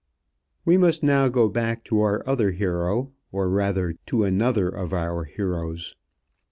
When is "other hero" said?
2.27-3.11